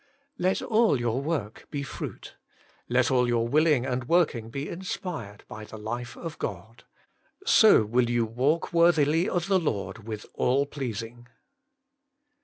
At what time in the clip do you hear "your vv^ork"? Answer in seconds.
0.99-1.69